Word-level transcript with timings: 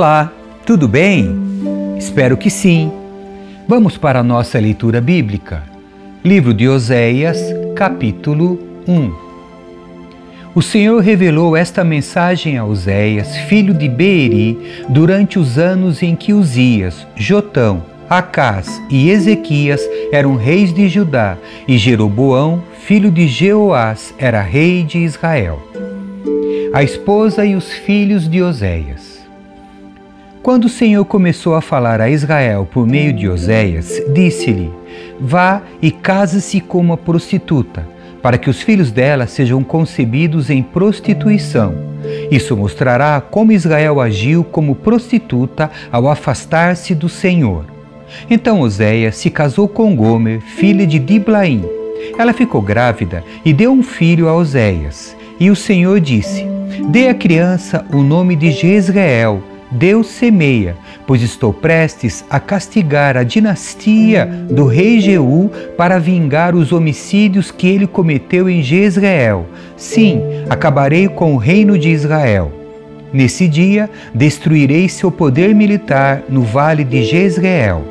Olá, 0.00 0.32
tudo 0.64 0.88
bem? 0.88 1.28
Espero 1.98 2.34
que 2.34 2.48
sim. 2.48 2.90
Vamos 3.68 3.98
para 3.98 4.20
a 4.20 4.22
nossa 4.22 4.58
leitura 4.58 4.98
bíblica. 4.98 5.62
Livro 6.24 6.54
de 6.54 6.66
Oséias, 6.66 7.38
capítulo 7.76 8.58
1. 8.88 9.12
O 10.54 10.62
Senhor 10.62 11.02
revelou 11.02 11.54
esta 11.54 11.84
mensagem 11.84 12.56
a 12.56 12.64
Oséias, 12.64 13.36
filho 13.40 13.74
de 13.74 13.90
Beeri, 13.90 14.86
durante 14.88 15.38
os 15.38 15.58
anos 15.58 16.02
em 16.02 16.16
que 16.16 16.32
Uzias, 16.32 17.06
Jotão, 17.14 17.82
Acás 18.08 18.80
e 18.88 19.10
Ezequias 19.10 19.86
eram 20.10 20.34
reis 20.34 20.72
de 20.72 20.88
Judá, 20.88 21.36
e 21.68 21.76
Jeroboão, 21.76 22.62
filho 22.86 23.10
de 23.10 23.28
Jeoás, 23.28 24.14
era 24.16 24.40
rei 24.40 24.82
de 24.82 24.96
Israel. 24.96 25.62
A 26.72 26.82
esposa 26.82 27.44
e 27.44 27.54
os 27.54 27.70
filhos 27.70 28.26
de 28.26 28.40
Oséias. 28.40 29.19
Quando 30.42 30.64
o 30.64 30.68
Senhor 30.70 31.04
começou 31.04 31.54
a 31.54 31.60
falar 31.60 32.00
a 32.00 32.08
Israel 32.08 32.66
por 32.72 32.86
meio 32.86 33.12
de 33.12 33.28
Oséias, 33.28 34.02
disse-lhe: 34.14 34.72
Vá 35.20 35.60
e 35.82 35.90
case-se 35.90 36.62
com 36.62 36.78
uma 36.78 36.96
prostituta, 36.96 37.86
para 38.22 38.38
que 38.38 38.48
os 38.48 38.62
filhos 38.62 38.90
dela 38.90 39.26
sejam 39.26 39.62
concebidos 39.62 40.48
em 40.48 40.62
prostituição. 40.62 41.74
Isso 42.30 42.56
mostrará 42.56 43.20
como 43.20 43.52
Israel 43.52 44.00
agiu 44.00 44.42
como 44.42 44.74
prostituta 44.74 45.70
ao 45.92 46.08
afastar-se 46.08 46.94
do 46.94 47.08
Senhor. 47.08 47.66
Então 48.30 48.60
Oséias 48.60 49.16
se 49.16 49.28
casou 49.28 49.68
com 49.68 49.94
Gomer, 49.94 50.40
filha 50.40 50.86
de 50.86 50.98
Diblaim. 50.98 51.62
Ela 52.18 52.32
ficou 52.32 52.62
grávida 52.62 53.22
e 53.44 53.52
deu 53.52 53.72
um 53.72 53.82
filho 53.82 54.26
a 54.26 54.34
Oséias. 54.34 55.14
E 55.38 55.50
o 55.50 55.54
Senhor 55.54 56.00
disse: 56.00 56.46
Dê 56.88 57.08
à 57.08 57.14
criança 57.14 57.84
o 57.92 58.02
nome 58.02 58.34
de 58.34 58.50
Jezreel, 58.50 59.42
Deus 59.70 60.08
semeia, 60.08 60.76
pois 61.06 61.22
estou 61.22 61.52
prestes 61.52 62.24
a 62.28 62.40
castigar 62.40 63.16
a 63.16 63.22
dinastia 63.22 64.26
do 64.26 64.66
rei 64.66 65.00
Jeú 65.00 65.50
para 65.76 65.98
vingar 65.98 66.56
os 66.56 66.72
homicídios 66.72 67.52
que 67.52 67.68
ele 67.68 67.86
cometeu 67.86 68.50
em 68.50 68.62
Jezreel. 68.62 69.46
Sim, 69.76 70.20
acabarei 70.48 71.06
com 71.08 71.34
o 71.34 71.38
reino 71.38 71.78
de 71.78 71.88
Israel. 71.88 72.52
Nesse 73.12 73.46
dia, 73.46 73.88
destruirei 74.14 74.88
seu 74.88 75.10
poder 75.10 75.54
militar 75.54 76.22
no 76.28 76.42
vale 76.42 76.82
de 76.82 77.04
Jezreel. 77.04 77.82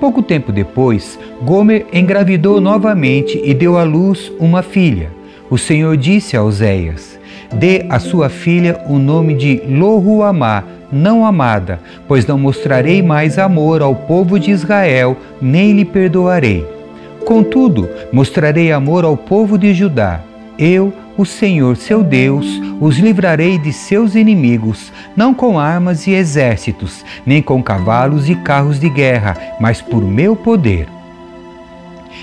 Pouco 0.00 0.22
tempo 0.22 0.50
depois, 0.50 1.18
Gomer 1.42 1.86
engravidou 1.92 2.60
novamente 2.60 3.40
e 3.44 3.52
deu 3.52 3.76
à 3.76 3.84
luz 3.84 4.32
uma 4.38 4.62
filha. 4.62 5.10
O 5.50 5.58
Senhor 5.58 5.94
disse 5.96 6.36
a 6.36 6.42
Oséias: 6.42 7.18
Dê 7.52 7.84
à 7.90 7.98
sua 7.98 8.30
filha 8.30 8.80
o 8.88 8.98
nome 8.98 9.34
de 9.34 9.60
Lohuamá, 9.66 10.64
não 10.92 11.24
amada, 11.24 11.80
pois 12.06 12.26
não 12.26 12.38
mostrarei 12.38 13.02
mais 13.02 13.38
amor 13.38 13.82
ao 13.82 13.94
povo 13.94 14.38
de 14.38 14.50
Israel, 14.50 15.16
nem 15.40 15.72
lhe 15.72 15.84
perdoarei. 15.84 16.66
Contudo, 17.24 17.88
mostrarei 18.12 18.72
amor 18.72 19.04
ao 19.04 19.16
povo 19.16 19.58
de 19.58 19.72
Judá. 19.74 20.20
Eu, 20.58 20.92
o 21.16 21.24
Senhor 21.24 21.76
seu 21.76 22.02
Deus, 22.02 22.46
os 22.80 22.98
livrarei 22.98 23.58
de 23.58 23.72
seus 23.72 24.14
inimigos, 24.14 24.92
não 25.16 25.34
com 25.34 25.58
armas 25.58 26.06
e 26.06 26.12
exércitos, 26.12 27.04
nem 27.24 27.42
com 27.42 27.62
cavalos 27.62 28.28
e 28.28 28.34
carros 28.34 28.80
de 28.80 28.88
guerra, 28.88 29.36
mas 29.60 29.80
por 29.80 30.02
meu 30.02 30.34
poder. 30.34 30.88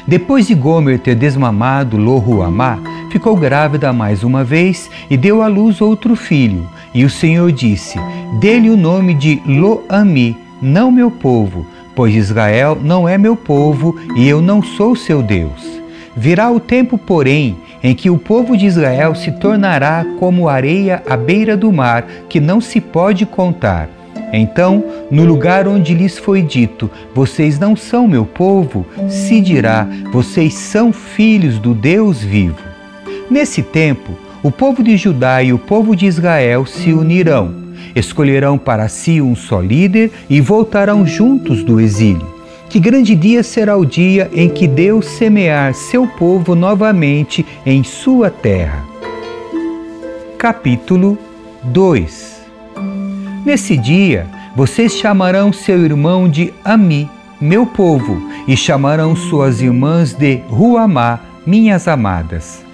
Depois 0.08 0.48
de 0.48 0.56
Gomer 0.56 1.00
ter 1.00 1.16
desmamado 1.16 1.98
Lohuamá, 1.98 2.80
ficou 3.12 3.36
grávida 3.36 3.92
mais 3.92 4.24
uma 4.24 4.44
vez 4.44 4.90
e 5.10 5.18
deu 5.18 5.42
à 5.42 5.48
luz 5.48 5.82
outro 5.82 6.16
filho. 6.16 6.68
E 6.98 7.06
o 7.06 7.10
Senhor 7.12 7.52
disse: 7.52 8.00
Dê-lhe 8.40 8.72
o 8.72 8.76
nome 8.76 9.14
de 9.14 9.40
Loami, 9.46 10.36
não 10.60 10.90
meu 10.90 11.12
povo, 11.12 11.64
pois 11.96 12.16
Israel 12.16 12.76
não 12.82 13.08
é 13.08 13.20
meu 13.20 13.36
povo 13.36 13.96
e 14.16 14.28
eu 14.28 14.42
não 14.42 14.64
sou 14.64 14.96
seu 14.96 15.22
Deus. 15.22 15.80
Virá 16.16 16.50
o 16.50 16.60
tempo, 16.60 16.98
porém, 16.98 17.56
em 17.84 17.94
que 17.94 18.10
o 18.10 18.18
povo 18.18 18.58
de 18.58 18.66
Israel 18.66 19.14
se 19.14 19.32
tornará 19.34 20.04
como 20.20 20.50
areia 20.50 21.04
à 21.08 21.16
beira 21.16 21.56
do 21.56 21.72
mar, 21.72 22.04
que 22.28 22.40
não 22.40 22.60
se 22.60 22.82
pode 22.82 23.28
contar. 23.28 23.88
Então, 24.34 24.84
no 25.12 25.24
lugar 25.24 25.68
onde 25.68 25.94
lhes 25.94 26.18
foi 26.18 26.42
dito: 26.42 26.90
Vocês 27.14 27.60
não 27.60 27.76
são 27.76 28.08
meu 28.08 28.26
povo, 28.26 28.88
se 29.08 29.40
dirá: 29.40 29.88
Vocês 30.12 30.56
são 30.56 30.92
filhos 30.92 31.60
do 31.60 31.76
Deus 31.76 32.24
vivo. 32.24 32.58
Nesse 33.30 33.62
tempo, 33.62 34.14
o 34.48 34.52
povo 34.52 34.82
de 34.82 34.96
Judá 34.96 35.44
e 35.44 35.52
o 35.52 35.60
povo 35.60 35.94
de 35.94 36.06
Israel 36.06 36.66
se 36.66 36.94
unirão, 36.94 37.54
escolherão 37.94 38.58
para 38.58 38.88
si 38.88 39.22
um 39.22 39.36
só 39.36 39.60
líder 39.60 40.10
e 40.30 40.40
voltarão 40.40 41.06
juntos 41.06 41.66
do 41.66 41.82
exílio. 41.82 42.26
Que 42.70 42.80
grande 42.80 43.14
dia 43.14 43.44
será 43.44 43.76
o 43.76 43.86
dia 43.86 44.32
em 44.34 44.48
que 44.48 44.66
Deus 44.66 45.06
semear 45.06 45.74
seu 45.74 46.08
povo 46.08 46.56
novamente 46.56 47.46
em 47.66 47.84
sua 47.84 48.30
terra. 48.30 48.86
Capítulo 50.38 51.18
2 51.66 52.38
Nesse 53.46 53.76
dia, 53.76 54.28
vocês 54.56 54.94
chamarão 54.94 55.52
seu 55.52 55.84
irmão 55.84 56.30
de 56.30 56.54
Ami, 56.64 57.10
meu 57.42 57.66
povo, 57.66 58.18
e 58.48 58.56
chamarão 58.56 59.14
suas 59.14 59.62
irmãs 59.62 60.14
de 60.14 60.38
Ruamá, 60.48 61.20
minhas 61.46 61.86
amadas. 61.86 62.66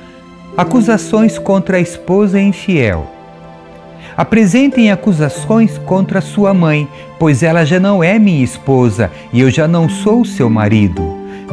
Acusações 0.55 1.39
contra 1.39 1.77
a 1.77 1.79
esposa 1.79 2.39
infiel. 2.39 3.07
Apresentem 4.15 4.91
acusações 4.91 5.79
contra 5.79 6.21
sua 6.21 6.53
mãe, 6.53 6.87
pois 7.17 7.41
ela 7.41 7.65
já 7.65 7.79
não 7.79 8.03
é 8.03 8.19
minha 8.19 8.43
esposa 8.43 9.09
e 9.33 9.41
eu 9.41 9.49
já 9.49 9.67
não 9.67 9.89
sou 9.89 10.23
seu 10.23 10.51
marido. 10.51 11.01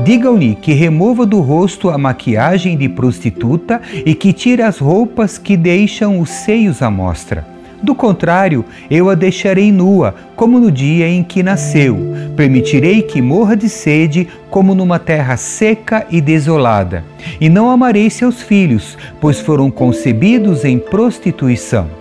Digam-lhe 0.04 0.54
que 0.54 0.74
remova 0.74 1.24
do 1.24 1.40
rosto 1.40 1.88
a 1.88 1.96
maquiagem 1.96 2.76
de 2.76 2.90
prostituta 2.90 3.80
e 4.04 4.14
que 4.14 4.34
tire 4.34 4.60
as 4.60 4.78
roupas 4.78 5.38
que 5.38 5.56
deixam 5.56 6.20
os 6.20 6.28
seios 6.28 6.82
à 6.82 6.90
mostra. 6.90 7.49
Do 7.82 7.94
contrário, 7.94 8.64
eu 8.90 9.08
a 9.08 9.14
deixarei 9.14 9.72
nua, 9.72 10.14
como 10.36 10.60
no 10.60 10.70
dia 10.70 11.08
em 11.08 11.22
que 11.22 11.42
nasceu. 11.42 11.96
Permitirei 12.36 13.02
que 13.02 13.22
morra 13.22 13.56
de 13.56 13.68
sede, 13.68 14.28
como 14.50 14.74
numa 14.74 14.98
terra 14.98 15.36
seca 15.36 16.06
e 16.10 16.20
desolada. 16.20 17.04
E 17.40 17.48
não 17.48 17.70
amarei 17.70 18.10
seus 18.10 18.42
filhos, 18.42 18.98
pois 19.20 19.40
foram 19.40 19.70
concebidos 19.70 20.64
em 20.64 20.78
prostituição. 20.78 21.99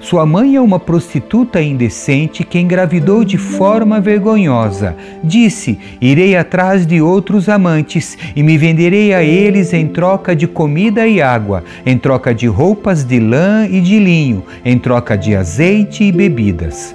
Sua 0.00 0.24
mãe 0.26 0.56
é 0.56 0.60
uma 0.60 0.78
prostituta 0.78 1.60
indecente 1.60 2.44
que 2.44 2.58
engravidou 2.58 3.24
de 3.24 3.38
forma 3.38 4.00
vergonhosa. 4.00 4.96
Disse: 5.22 5.78
Irei 6.00 6.36
atrás 6.36 6.86
de 6.86 7.00
outros 7.00 7.48
amantes 7.48 8.16
e 8.34 8.42
me 8.42 8.56
venderei 8.56 9.12
a 9.14 9.22
eles 9.22 9.72
em 9.72 9.86
troca 9.86 10.34
de 10.34 10.46
comida 10.46 11.06
e 11.06 11.20
água, 11.20 11.64
em 11.84 11.96
troca 11.96 12.34
de 12.34 12.46
roupas 12.46 13.04
de 13.04 13.18
lã 13.20 13.66
e 13.66 13.80
de 13.80 13.98
linho, 13.98 14.44
em 14.64 14.78
troca 14.78 15.16
de 15.16 15.34
azeite 15.34 16.04
e 16.04 16.12
bebidas. 16.12 16.94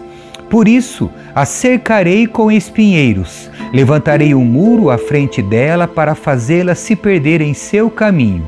Por 0.49 0.67
isso, 0.67 1.09
a 1.33 1.43
cercarei 1.43 2.27
com 2.27 2.51
espinheiros, 2.51 3.49
levantarei 3.73 4.33
um 4.35 4.45
muro 4.45 4.89
à 4.89 4.97
frente 4.97 5.41
dela 5.41 5.87
para 5.87 6.15
fazê-la 6.15 6.75
se 6.75 6.95
perder 6.95 7.41
em 7.41 7.53
seu 7.53 7.89
caminho. 7.89 8.45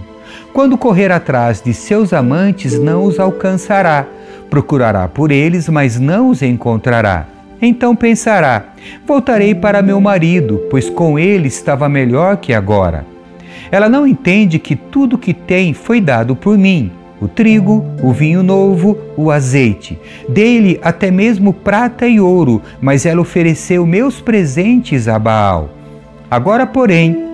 Quando 0.53 0.77
correr 0.77 1.11
atrás 1.11 1.61
de 1.61 1.73
seus 1.73 2.13
amantes, 2.13 2.79
não 2.79 3.03
os 3.03 3.19
alcançará 3.19 4.05
Procurará 4.49 5.07
por 5.07 5.31
eles, 5.31 5.67
mas 5.69 5.99
não 5.99 6.29
os 6.29 6.41
encontrará. 6.41 7.27
Então 7.61 7.95
pensará: 7.95 8.65
Voltarei 9.05 9.53
para 9.55 9.81
meu 9.81 9.99
marido, 9.99 10.61
pois 10.69 10.89
com 10.89 11.17
ele 11.17 11.47
estava 11.47 11.89
melhor 11.89 12.37
que 12.37 12.53
agora. 12.53 13.05
Ela 13.71 13.89
não 13.89 14.07
entende 14.07 14.59
que 14.59 14.75
tudo 14.75 15.17
que 15.17 15.33
tem 15.33 15.73
foi 15.73 15.99
dado 15.99 16.35
por 16.35 16.57
mim: 16.57 16.91
o 17.19 17.27
trigo, 17.27 17.83
o 18.01 18.11
vinho 18.11 18.43
novo, 18.43 18.97
o 19.17 19.31
azeite. 19.31 19.99
Dei-lhe 20.29 20.79
até 20.83 21.09
mesmo 21.09 21.51
prata 21.51 22.07
e 22.07 22.19
ouro, 22.19 22.61
mas 22.79 23.05
ela 23.05 23.21
ofereceu 23.21 23.85
meus 23.85 24.21
presentes 24.21 25.07
a 25.07 25.17
Baal. 25.17 25.69
Agora, 26.29 26.67
porém, 26.67 27.26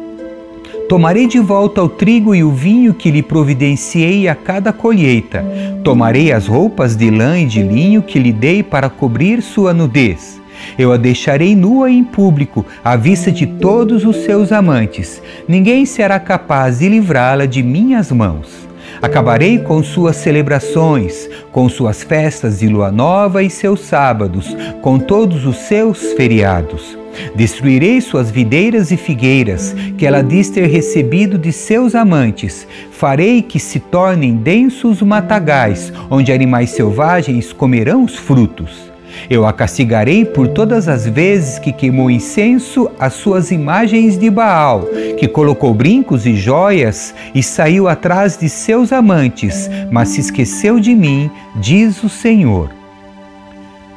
Tomarei 0.93 1.25
de 1.25 1.39
volta 1.39 1.81
o 1.81 1.89
trigo 1.89 2.35
e 2.35 2.43
o 2.43 2.51
vinho 2.51 2.93
que 2.93 3.09
lhe 3.09 3.23
providenciei 3.23 4.27
a 4.27 4.35
cada 4.35 4.71
colheita. 4.71 5.43
Tomarei 5.83 6.31
as 6.31 6.45
roupas 6.45 6.95
de 6.95 7.09
lã 7.09 7.39
e 7.39 7.47
de 7.47 7.63
linho 7.63 8.03
que 8.03 8.19
lhe 8.19 8.31
dei 8.31 8.61
para 8.61 8.91
cobrir 8.91 9.41
sua 9.41 9.73
nudez. 9.73 10.39
Eu 10.77 10.93
a 10.93 10.97
deixarei 10.97 11.55
nua 11.55 11.89
em 11.89 12.03
público, 12.03 12.63
à 12.83 12.95
vista 12.95 13.31
de 13.31 13.47
todos 13.47 14.05
os 14.05 14.17
seus 14.17 14.51
amantes. 14.51 15.19
Ninguém 15.47 15.83
será 15.83 16.19
capaz 16.19 16.77
de 16.77 16.87
livrá-la 16.87 17.47
de 17.47 17.63
minhas 17.63 18.11
mãos. 18.11 18.69
Acabarei 19.01 19.57
com 19.57 19.81
suas 19.81 20.17
celebrações, 20.17 21.27
com 21.51 21.67
suas 21.69 22.03
festas 22.03 22.59
de 22.59 22.67
lua 22.67 22.91
nova 22.91 23.41
e 23.41 23.49
seus 23.49 23.79
sábados, 23.79 24.55
com 24.79 24.99
todos 24.99 25.43
os 25.47 25.57
seus 25.57 26.13
feriados. 26.13 27.02
Destruirei 27.35 28.01
suas 28.01 28.29
videiras 28.29 28.91
e 28.91 28.97
figueiras, 28.97 29.75
que 29.97 30.05
ela 30.05 30.21
diz 30.21 30.49
ter 30.49 30.67
recebido 30.67 31.37
de 31.37 31.51
seus 31.51 31.95
amantes. 31.95 32.67
Farei 32.91 33.41
que 33.41 33.59
se 33.59 33.79
tornem 33.79 34.35
densos 34.35 35.01
matagais, 35.01 35.91
onde 36.09 36.31
animais 36.31 36.71
selvagens 36.71 37.53
comerão 37.53 38.03
os 38.03 38.15
frutos. 38.15 38.93
Eu 39.29 39.45
a 39.45 39.53
castigarei 39.53 40.25
por 40.25 40.47
todas 40.47 40.87
as 40.87 41.07
vezes 41.07 41.59
que 41.59 41.71
queimou 41.71 42.09
incenso 42.09 42.89
às 42.99 43.13
suas 43.13 43.51
imagens 43.51 44.17
de 44.17 44.29
Baal, 44.29 44.87
que 45.17 45.27
colocou 45.27 45.73
brincos 45.73 46.25
e 46.25 46.35
joias 46.35 47.13
e 47.33 47.41
saiu 47.41 47.87
atrás 47.87 48.37
de 48.37 48.49
seus 48.49 48.91
amantes, 48.91 49.69
mas 49.91 50.09
se 50.09 50.21
esqueceu 50.21 50.79
de 50.79 50.95
mim, 50.95 51.29
diz 51.55 52.03
o 52.03 52.09
Senhor. 52.09 52.82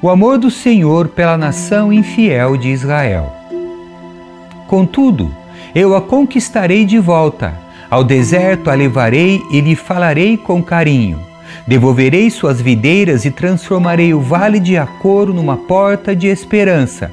O 0.03 0.11
amor 0.11 0.37
do 0.37 0.51
Senhor 0.51 1.09
pela 1.09 1.39
nação 1.39 1.91
infiel 1.91 2.57
de 2.59 2.69
Israel. 2.69 3.33
Contudo, 4.67 5.31
eu 5.75 5.97
a 5.97 6.03
conquistarei 6.03 6.85
de 6.85 6.99
volta. 6.99 7.55
Ao 7.89 8.05
deserto 8.05 8.69
a 8.69 8.75
levarei 8.75 9.41
e 9.51 9.61
lhe 9.61 9.75
falarei 9.75 10.37
com 10.37 10.63
carinho. 10.63 11.19
Devolverei 11.67 12.29
suas 12.29 12.61
videiras 12.61 13.25
e 13.25 13.31
transformarei 13.31 14.13
o 14.13 14.21
vale 14.21 14.61
de 14.61 14.77
Acoro 14.77 15.33
numa 15.33 15.57
porta 15.57 16.15
de 16.15 16.27
esperança. 16.27 17.11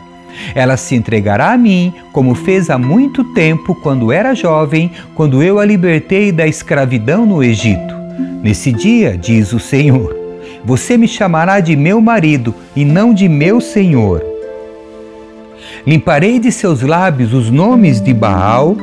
Ela 0.53 0.75
se 0.75 0.95
entregará 0.95 1.53
a 1.53 1.57
mim, 1.57 1.94
como 2.12 2.36
fez 2.36 2.69
há 2.69 2.77
muito 2.77 3.24
tempo, 3.33 3.75
quando 3.75 4.12
era 4.12 4.36
jovem, 4.36 4.91
quando 5.15 5.41
eu 5.41 5.57
a 5.57 5.65
libertei 5.65 6.31
da 6.31 6.45
escravidão 6.45 7.25
no 7.25 7.41
Egito. 7.41 7.94
Nesse 8.41 8.74
dia, 8.74 9.18
diz 9.18 9.53
o 9.53 9.59
Senhor, 9.59 10.22
você 10.63 10.98
me 10.98 11.07
chamará 11.07 11.60
de 11.60 11.75
meu 11.75 12.00
marido 12.00 12.54
e 12.75 12.86
não 12.86 13.13
de 13.13 13.27
meu 13.27 13.60
senhor. 13.60 14.24
Limparei 15.86 16.39
de 16.39 16.51
seus 16.51 16.81
lábios 16.81 17.33
os 17.33 17.50
nomes 17.50 18.01
de 18.01 18.13
Baal 18.13 18.77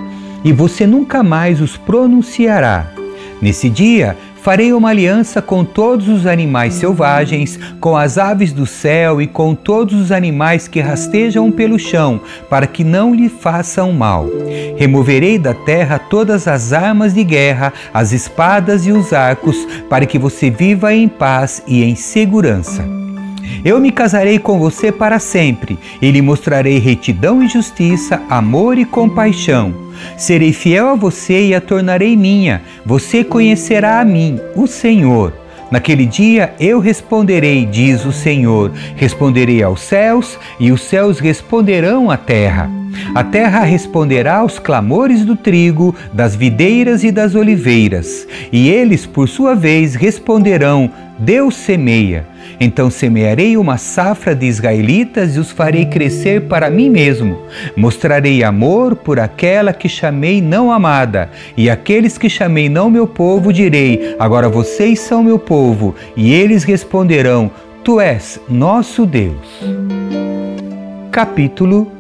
e 0.45 0.53
você 0.53 0.87
nunca 0.87 1.23
mais 1.23 1.61
os 1.61 1.77
pronunciará. 1.77 2.93
Nesse 3.41 3.71
dia, 3.71 4.17
Farei 4.43 4.73
uma 4.73 4.89
aliança 4.89 5.43
com 5.43 5.65
todos 5.65 6.09
os 6.09 6.27
animais 6.27 6.75
selvagens, 6.75 7.59
com 7.79 7.95
as 7.95 8.17
aves 8.17 8.55
do 8.55 8.65
céu 8.65 9.21
e 9.21 9.27
com 9.27 9.55
todos 9.55 9.95
os 10.01 10.11
animais 10.11 10.67
que 10.67 10.81
rastejam 10.81 11.53
pelo 11.53 11.79
chão, 11.79 12.21
para 12.49 12.67
que 12.67 12.83
não 12.83 13.15
lhe 13.15 13.29
façam 13.29 13.93
mal. 13.93 14.27
Removerei 14.77 15.39
da 15.39 15.53
terra 15.53 15.99
todas 15.99 16.49
as 16.49 16.73
armas 16.73 17.13
de 17.13 17.23
guerra, 17.23 17.71
as 17.93 18.13
espadas 18.13 18.87
e 18.87 18.93
os 18.93 19.13
arcos, 19.13 19.57
para 19.91 20.07
que 20.07 20.19
você 20.19 20.49
viva 20.49 20.95
em 20.95 21.07
paz 21.07 21.63
e 21.67 21.85
em 21.85 21.95
segurança. 21.95 22.83
Eu 23.63 23.79
me 23.79 23.93
casarei 23.93 24.39
com 24.39 24.59
você 24.59 24.91
para 24.91 25.19
sempre 25.19 25.79
e 26.01 26.11
lhe 26.11 26.23
mostrarei 26.23 26.79
retidão 26.79 27.43
e 27.43 27.49
justiça, 27.49 28.23
amor 28.31 28.79
e 28.79 28.87
compaixão. 28.87 29.90
Serei 30.17 30.53
fiel 30.53 30.89
a 30.89 30.95
você 30.95 31.49
e 31.49 31.55
a 31.55 31.61
tornarei 31.61 32.17
minha. 32.17 32.63
Você 32.85 33.25
conhecerá 33.25 34.01
a 34.01 34.05
mim, 34.05 34.39
o 34.55 34.67
Senhor. 34.67 35.33
Naquele 35.71 36.05
dia 36.05 36.53
eu 36.59 36.81
responderei, 36.81 37.65
diz 37.65 38.05
o 38.05 38.13
Senhor. 38.13 38.73
Responderei 38.97 39.63
aos 39.63 39.81
céus 39.81 40.39
e 40.59 40.73
os 40.73 40.83
céus 40.83 41.21
responderão 41.21 42.11
à 42.11 42.17
terra. 42.17 42.69
A 43.15 43.23
terra 43.23 43.61
responderá 43.61 44.39
aos 44.39 44.59
clamores 44.59 45.25
do 45.25 45.37
trigo, 45.37 45.95
das 46.13 46.35
videiras 46.35 47.05
e 47.05 47.13
das 47.13 47.35
oliveiras. 47.35 48.27
E 48.53 48.69
eles, 48.69 49.07
por 49.07 49.29
sua 49.29 49.55
vez, 49.55 49.95
responderão: 49.95 50.91
Deus 51.19 51.55
semeia. 51.55 52.27
Então 52.61 52.91
semearei 52.91 53.57
uma 53.57 53.79
safra 53.79 54.35
de 54.35 54.45
israelitas 54.45 55.35
e 55.35 55.39
os 55.39 55.51
farei 55.51 55.87
crescer 55.87 56.43
para 56.43 56.69
mim 56.69 56.91
mesmo. 56.91 57.39
Mostrarei 57.75 58.45
amor 58.45 58.95
por 58.95 59.19
aquela 59.19 59.73
que 59.73 59.89
chamei 59.89 60.43
não 60.43 60.71
amada, 60.71 61.31
e 61.57 61.71
aqueles 61.71 62.19
que 62.19 62.29
chamei 62.29 62.69
não 62.69 62.91
meu 62.91 63.07
povo 63.07 63.51
direi: 63.51 64.15
Agora 64.19 64.47
vocês 64.51 65.01
são 65.01 65.23
meu 65.23 65.39
povo. 65.39 65.95
E 66.15 66.35
eles 66.35 66.63
responderão: 66.63 67.51
Tu 67.83 67.99
és 67.99 68.39
nosso 68.47 69.07
Deus. 69.07 69.65
Capítulo 71.11 71.91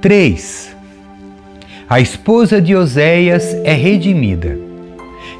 3 0.00 0.76
A 1.88 2.00
esposa 2.00 2.62
de 2.62 2.76
Oséias 2.76 3.52
é 3.64 3.72
redimida. 3.72 4.56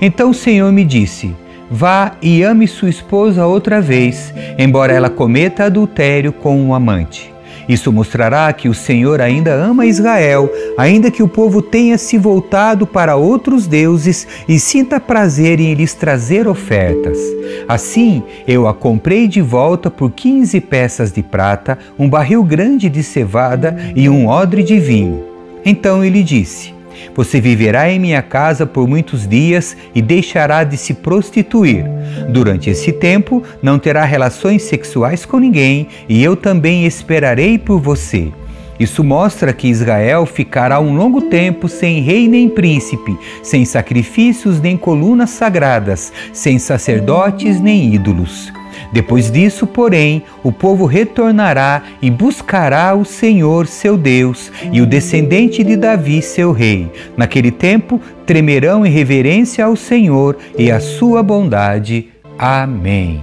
Então 0.00 0.30
o 0.30 0.34
Senhor 0.34 0.72
me 0.72 0.84
disse: 0.84 1.32
Vá 1.76 2.12
e 2.22 2.40
ame 2.44 2.68
sua 2.68 2.88
esposa 2.88 3.46
outra 3.46 3.80
vez, 3.80 4.32
embora 4.56 4.92
ela 4.92 5.10
cometa 5.10 5.64
adultério 5.64 6.32
com 6.32 6.56
um 6.56 6.72
amante. 6.72 7.34
Isso 7.68 7.92
mostrará 7.92 8.52
que 8.52 8.68
o 8.68 8.74
Senhor 8.74 9.20
ainda 9.20 9.52
ama 9.52 9.84
Israel, 9.84 10.48
ainda 10.78 11.10
que 11.10 11.20
o 11.20 11.26
povo 11.26 11.60
tenha 11.60 11.98
se 11.98 12.16
voltado 12.16 12.86
para 12.86 13.16
outros 13.16 13.66
deuses 13.66 14.24
e 14.48 14.60
sinta 14.60 15.00
prazer 15.00 15.58
em 15.58 15.74
lhes 15.74 15.94
trazer 15.94 16.46
ofertas. 16.46 17.18
Assim, 17.66 18.22
eu 18.46 18.68
a 18.68 18.72
comprei 18.72 19.26
de 19.26 19.40
volta 19.40 19.90
por 19.90 20.12
quinze 20.12 20.60
peças 20.60 21.10
de 21.10 21.24
prata, 21.24 21.76
um 21.98 22.08
barril 22.08 22.44
grande 22.44 22.88
de 22.88 23.02
cevada 23.02 23.76
e 23.96 24.08
um 24.08 24.28
odre 24.28 24.62
de 24.62 24.78
vinho. 24.78 25.24
Então 25.64 26.04
ele 26.04 26.22
disse: 26.22 26.73
você 27.14 27.40
viverá 27.40 27.90
em 27.90 27.98
minha 27.98 28.22
casa 28.22 28.66
por 28.66 28.88
muitos 28.88 29.26
dias 29.26 29.76
e 29.94 30.02
deixará 30.02 30.64
de 30.64 30.76
se 30.76 30.94
prostituir. 30.94 31.84
Durante 32.28 32.70
esse 32.70 32.92
tempo, 32.92 33.42
não 33.62 33.78
terá 33.78 34.04
relações 34.04 34.62
sexuais 34.62 35.24
com 35.24 35.38
ninguém, 35.38 35.88
e 36.08 36.22
eu 36.22 36.36
também 36.36 36.84
esperarei 36.86 37.58
por 37.58 37.80
você. 37.80 38.32
Isso 38.78 39.04
mostra 39.04 39.52
que 39.52 39.68
Israel 39.68 40.26
ficará 40.26 40.80
um 40.80 40.96
longo 40.96 41.22
tempo 41.22 41.68
sem 41.68 42.00
rei 42.00 42.26
nem 42.26 42.48
príncipe, 42.48 43.16
sem 43.42 43.64
sacrifícios 43.64 44.60
nem 44.60 44.76
colunas 44.76 45.30
sagradas, 45.30 46.12
sem 46.32 46.58
sacerdotes 46.58 47.60
nem 47.60 47.94
ídolos. 47.94 48.52
Depois 48.94 49.28
disso, 49.28 49.66
porém, 49.66 50.22
o 50.44 50.52
povo 50.52 50.86
retornará 50.86 51.82
e 52.00 52.08
buscará 52.08 52.94
o 52.94 53.04
Senhor 53.04 53.66
seu 53.66 53.96
Deus 53.96 54.52
e 54.70 54.80
o 54.80 54.86
descendente 54.86 55.64
de 55.64 55.74
Davi 55.74 56.22
seu 56.22 56.52
rei. 56.52 56.88
Naquele 57.16 57.50
tempo, 57.50 58.00
tremerão 58.24 58.86
em 58.86 58.90
reverência 58.90 59.64
ao 59.64 59.74
Senhor 59.74 60.36
e 60.56 60.70
à 60.70 60.78
sua 60.78 61.24
bondade. 61.24 62.10
Amém. 62.38 63.20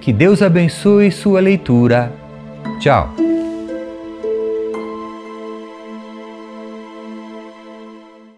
Que 0.00 0.10
Deus 0.10 0.40
abençoe 0.40 1.10
sua 1.10 1.38
leitura. 1.38 2.10
Tchau. 2.80 3.33